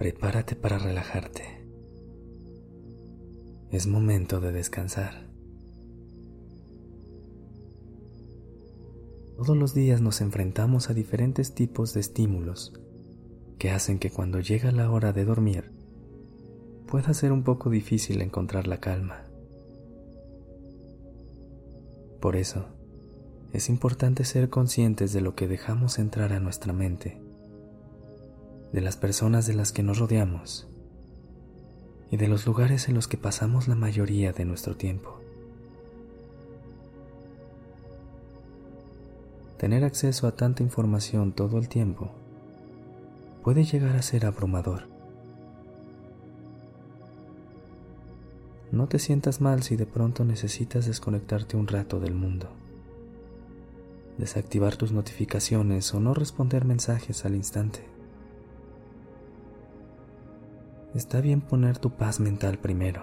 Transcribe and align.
Prepárate 0.00 0.56
para 0.56 0.78
relajarte. 0.78 1.42
Es 3.70 3.86
momento 3.86 4.40
de 4.40 4.50
descansar. 4.50 5.28
Todos 9.36 9.58
los 9.58 9.74
días 9.74 10.00
nos 10.00 10.22
enfrentamos 10.22 10.88
a 10.88 10.94
diferentes 10.94 11.54
tipos 11.54 11.92
de 11.92 12.00
estímulos 12.00 12.72
que 13.58 13.72
hacen 13.72 13.98
que 13.98 14.10
cuando 14.10 14.40
llega 14.40 14.72
la 14.72 14.90
hora 14.90 15.12
de 15.12 15.26
dormir 15.26 15.70
pueda 16.86 17.12
ser 17.12 17.30
un 17.30 17.42
poco 17.42 17.68
difícil 17.68 18.22
encontrar 18.22 18.68
la 18.68 18.80
calma. 18.80 19.26
Por 22.22 22.36
eso, 22.36 22.68
es 23.52 23.68
importante 23.68 24.24
ser 24.24 24.48
conscientes 24.48 25.12
de 25.12 25.20
lo 25.20 25.34
que 25.34 25.46
dejamos 25.46 25.98
entrar 25.98 26.32
a 26.32 26.40
nuestra 26.40 26.72
mente, 26.72 27.20
de 28.72 28.80
las 28.80 28.96
personas 28.96 29.46
de 29.46 29.54
las 29.54 29.72
que 29.72 29.82
nos 29.82 29.98
rodeamos 29.98 30.68
y 32.10 32.16
de 32.16 32.28
los 32.28 32.46
lugares 32.46 32.88
en 32.88 32.94
los 32.94 33.08
que 33.08 33.16
pasamos 33.16 33.68
la 33.68 33.74
mayoría 33.74 34.32
de 34.32 34.44
nuestro 34.44 34.76
tiempo. 34.76 35.20
Tener 39.58 39.84
acceso 39.84 40.26
a 40.26 40.32
tanta 40.32 40.62
información 40.62 41.32
todo 41.32 41.58
el 41.58 41.68
tiempo 41.68 42.10
puede 43.42 43.64
llegar 43.64 43.96
a 43.96 44.02
ser 44.02 44.26
abrumador. 44.26 44.88
No 48.72 48.86
te 48.86 48.98
sientas 48.98 49.40
mal 49.40 49.62
si 49.62 49.76
de 49.76 49.86
pronto 49.86 50.24
necesitas 50.24 50.86
desconectarte 50.86 51.56
un 51.56 51.66
rato 51.66 51.98
del 51.98 52.14
mundo, 52.14 52.48
desactivar 54.16 54.76
tus 54.76 54.92
notificaciones 54.92 55.92
o 55.92 56.00
no 56.00 56.14
responder 56.14 56.64
mensajes 56.64 57.24
al 57.24 57.34
instante. 57.34 57.99
Está 60.94 61.20
bien 61.20 61.40
poner 61.40 61.78
tu 61.78 61.90
paz 61.90 62.18
mental 62.18 62.58
primero, 62.58 63.02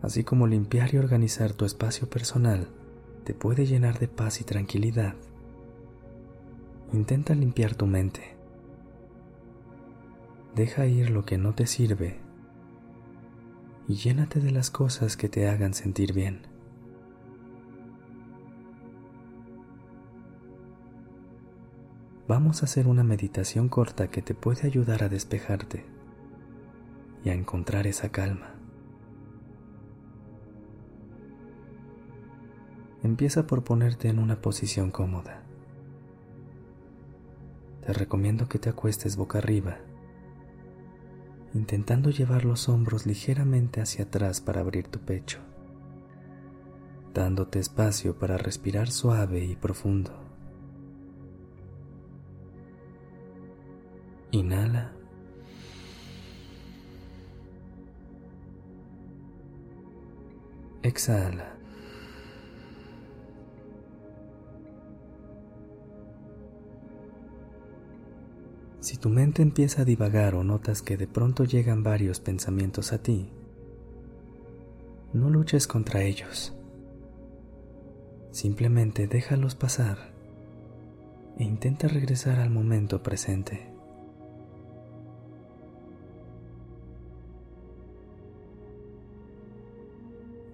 así 0.00 0.24
como 0.24 0.46
limpiar 0.46 0.94
y 0.94 0.96
organizar 0.96 1.52
tu 1.52 1.66
espacio 1.66 2.08
personal 2.08 2.68
te 3.24 3.34
puede 3.34 3.66
llenar 3.66 3.98
de 3.98 4.08
paz 4.08 4.40
y 4.40 4.44
tranquilidad, 4.44 5.16
intenta 6.94 7.34
limpiar 7.34 7.74
tu 7.74 7.86
mente. 7.86 8.36
Deja 10.54 10.86
ir 10.86 11.10
lo 11.10 11.26
que 11.26 11.36
no 11.36 11.54
te 11.54 11.66
sirve 11.66 12.20
y 13.86 13.96
llénate 13.96 14.40
de 14.40 14.50
las 14.50 14.70
cosas 14.70 15.16
que 15.16 15.28
te 15.28 15.48
hagan 15.48 15.74
sentir 15.74 16.14
bien. 16.14 16.53
Vamos 22.26 22.62
a 22.62 22.64
hacer 22.64 22.86
una 22.86 23.04
meditación 23.04 23.68
corta 23.68 24.08
que 24.08 24.22
te 24.22 24.32
puede 24.34 24.66
ayudar 24.66 25.04
a 25.04 25.10
despejarte 25.10 25.84
y 27.22 27.28
a 27.28 27.34
encontrar 27.34 27.86
esa 27.86 28.08
calma. 28.08 28.54
Empieza 33.02 33.46
por 33.46 33.62
ponerte 33.62 34.08
en 34.08 34.18
una 34.18 34.40
posición 34.40 34.90
cómoda. 34.90 35.42
Te 37.84 37.92
recomiendo 37.92 38.48
que 38.48 38.58
te 38.58 38.70
acuestes 38.70 39.16
boca 39.16 39.36
arriba, 39.36 39.76
intentando 41.52 42.08
llevar 42.08 42.46
los 42.46 42.70
hombros 42.70 43.04
ligeramente 43.04 43.82
hacia 43.82 44.06
atrás 44.06 44.40
para 44.40 44.62
abrir 44.62 44.88
tu 44.88 44.98
pecho, 45.00 45.40
dándote 47.12 47.58
espacio 47.58 48.18
para 48.18 48.38
respirar 48.38 48.90
suave 48.90 49.44
y 49.44 49.56
profundo. 49.56 50.23
Inhala. 54.34 54.90
Exhala. 60.82 61.56
Si 68.80 68.96
tu 68.96 69.08
mente 69.08 69.40
empieza 69.40 69.82
a 69.82 69.84
divagar 69.84 70.34
o 70.34 70.42
notas 70.42 70.82
que 70.82 70.96
de 70.96 71.06
pronto 71.06 71.44
llegan 71.44 71.84
varios 71.84 72.18
pensamientos 72.18 72.92
a 72.92 72.98
ti, 72.98 73.30
no 75.12 75.30
luches 75.30 75.68
contra 75.68 76.02
ellos. 76.02 76.52
Simplemente 78.32 79.06
déjalos 79.06 79.54
pasar 79.54 80.12
e 81.38 81.44
intenta 81.44 81.86
regresar 81.86 82.40
al 82.40 82.50
momento 82.50 83.00
presente. 83.00 83.73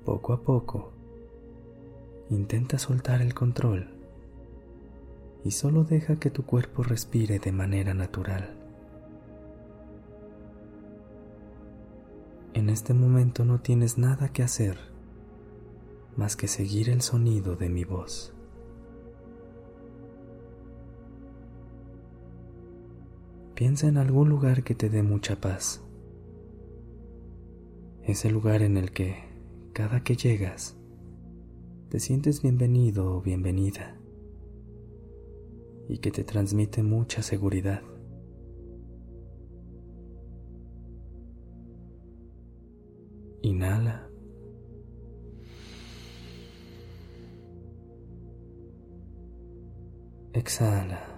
Poco 0.04 0.32
a 0.32 0.40
poco, 0.40 0.92
intenta 2.30 2.78
soltar 2.78 3.20
el 3.22 3.34
control 3.34 3.88
y 5.44 5.50
solo 5.50 5.84
deja 5.84 6.16
que 6.16 6.30
tu 6.30 6.44
cuerpo 6.44 6.82
respire 6.82 7.38
de 7.38 7.52
manera 7.52 7.94
natural. 7.94 8.56
En 12.54 12.68
este 12.68 12.94
momento 12.94 13.44
no 13.44 13.60
tienes 13.60 13.98
nada 13.98 14.32
que 14.32 14.42
hacer 14.42 14.78
más 16.16 16.36
que 16.36 16.48
seguir 16.48 16.90
el 16.90 17.00
sonido 17.00 17.56
de 17.56 17.68
mi 17.68 17.84
voz. 17.84 18.34
Piensa 23.54 23.86
en 23.86 23.98
algún 23.98 24.28
lugar 24.28 24.62
que 24.62 24.74
te 24.74 24.88
dé 24.88 25.02
mucha 25.02 25.40
paz. 25.40 25.82
Ese 28.02 28.30
lugar 28.30 28.62
en 28.62 28.76
el 28.76 28.90
que, 28.90 29.29
cada 29.72 30.02
que 30.02 30.16
llegas, 30.16 30.76
te 31.88 32.00
sientes 32.00 32.42
bienvenido 32.42 33.16
o 33.16 33.20
bienvenida 33.20 33.96
y 35.88 35.98
que 35.98 36.10
te 36.10 36.24
transmite 36.24 36.82
mucha 36.82 37.22
seguridad. 37.22 37.82
Inhala. 43.42 44.08
Exhala. 50.32 51.09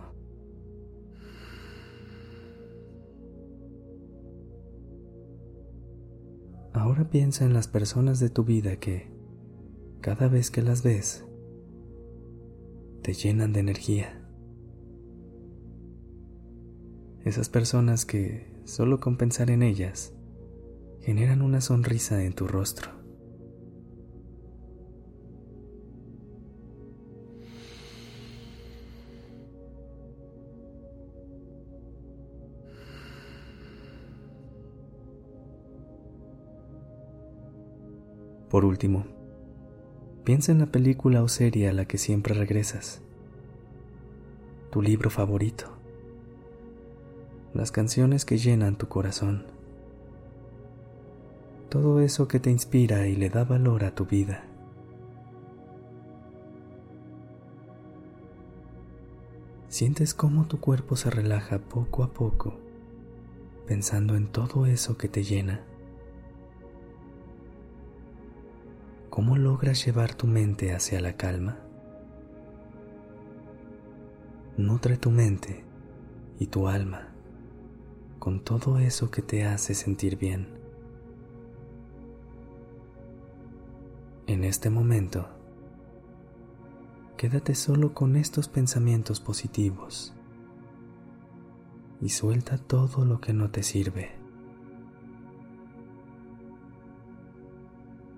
Ahora 6.74 7.10
piensa 7.10 7.44
en 7.44 7.52
las 7.52 7.68
personas 7.68 8.18
de 8.18 8.30
tu 8.30 8.44
vida 8.44 8.76
que, 8.76 9.12
cada 10.00 10.28
vez 10.28 10.50
que 10.50 10.62
las 10.62 10.82
ves, 10.82 11.24
te 13.02 13.12
llenan 13.12 13.52
de 13.52 13.60
energía. 13.60 14.26
Esas 17.24 17.50
personas 17.50 18.06
que, 18.06 18.62
solo 18.64 19.00
con 19.00 19.18
pensar 19.18 19.50
en 19.50 19.62
ellas, 19.62 20.14
generan 21.00 21.42
una 21.42 21.60
sonrisa 21.60 22.24
en 22.24 22.32
tu 22.32 22.46
rostro. 22.46 23.01
Por 38.52 38.64
último, 38.64 39.04
piensa 40.22 40.52
en 40.52 40.60
la 40.60 40.66
película 40.66 41.24
o 41.24 41.28
serie 41.28 41.68
a 41.68 41.72
la 41.72 41.86
que 41.86 41.98
siempre 41.98 42.34
regresas, 42.34 43.02
tu 44.70 44.80
libro 44.80 45.10
favorito 45.10 45.72
las 47.54 47.70
canciones 47.70 48.24
que 48.24 48.38
llenan 48.38 48.76
tu 48.76 48.88
corazón, 48.88 49.44
todo 51.68 52.00
eso 52.00 52.26
que 52.28 52.40
te 52.40 52.50
inspira 52.50 53.06
y 53.08 53.16
le 53.16 53.28
da 53.28 53.44
valor 53.44 53.84
a 53.84 53.94
tu 53.94 54.06
vida. 54.06 54.44
Sientes 59.68 60.14
cómo 60.14 60.46
tu 60.46 60.60
cuerpo 60.60 60.96
se 60.96 61.10
relaja 61.10 61.58
poco 61.58 62.04
a 62.04 62.12
poco 62.12 62.58
pensando 63.66 64.16
en 64.16 64.26
todo 64.26 64.66
eso 64.66 64.98
que 64.98 65.08
te 65.08 65.22
llena. 65.22 65.62
¿Cómo 69.12 69.36
logras 69.36 69.84
llevar 69.84 70.14
tu 70.14 70.26
mente 70.26 70.74
hacia 70.74 70.98
la 70.98 71.18
calma? 71.18 71.58
Nutre 74.56 74.96
tu 74.96 75.10
mente 75.10 75.66
y 76.38 76.46
tu 76.46 76.66
alma 76.66 77.12
con 78.18 78.42
todo 78.42 78.78
eso 78.78 79.10
que 79.10 79.20
te 79.20 79.44
hace 79.44 79.74
sentir 79.74 80.16
bien. 80.16 80.48
En 84.26 84.44
este 84.44 84.70
momento, 84.70 85.28
quédate 87.18 87.54
solo 87.54 87.92
con 87.92 88.16
estos 88.16 88.48
pensamientos 88.48 89.20
positivos 89.20 90.14
y 92.00 92.08
suelta 92.08 92.56
todo 92.56 93.04
lo 93.04 93.20
que 93.20 93.34
no 93.34 93.50
te 93.50 93.62
sirve. 93.62 94.21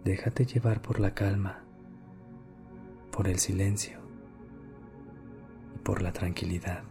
Déjate 0.04 0.44
llevar 0.44 0.82
por 0.82 1.00
la 1.00 1.14
calma, 1.14 1.64
por 3.10 3.26
el 3.26 3.38
silencio 3.38 4.00
y 5.74 5.78
por 5.78 6.02
la 6.02 6.12
tranquilidad. 6.12 6.84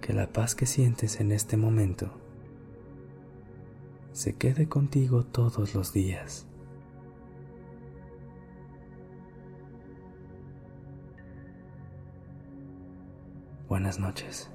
Que 0.00 0.12
la 0.14 0.32
paz 0.32 0.56
que 0.56 0.66
sientes 0.66 1.20
en 1.20 1.30
este 1.30 1.56
momento 1.56 2.10
se 4.10 4.34
quede 4.34 4.68
contigo 4.68 5.24
todos 5.24 5.76
los 5.76 5.92
días. 5.92 6.48
Buenas 13.68 14.00
noches. 14.00 14.50